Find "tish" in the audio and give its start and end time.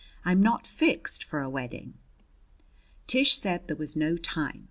3.05-3.37